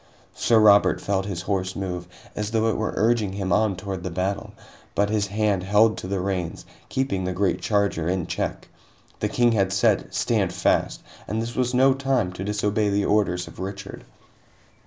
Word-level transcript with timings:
Sir 0.33 0.57
Robert 0.59 0.99
felt 0.99 1.27
his 1.27 1.43
horse 1.43 1.75
move, 1.75 2.07
as 2.35 2.49
though 2.49 2.65
it 2.69 2.75
were 2.75 2.95
urging 2.95 3.33
him 3.33 3.53
on 3.53 3.75
toward 3.75 4.01
the 4.03 4.09
battle, 4.09 4.51
but 4.95 5.11
his 5.11 5.27
hand 5.27 5.61
held 5.61 5.95
to 5.99 6.07
the 6.07 6.19
reins, 6.19 6.65
keeping 6.89 7.23
the 7.23 7.33
great 7.33 7.61
charger 7.61 8.09
in 8.09 8.25
check. 8.25 8.67
The 9.19 9.29
King 9.29 9.51
had 9.51 9.71
said 9.71 10.11
"Stand 10.11 10.53
fast!" 10.53 11.03
and 11.27 11.39
this 11.39 11.55
was 11.55 11.75
no 11.75 11.93
time 11.93 12.33
to 12.33 12.43
disobey 12.43 12.89
the 12.89 13.05
orders 13.05 13.47
of 13.47 13.59
Richard. 13.59 14.03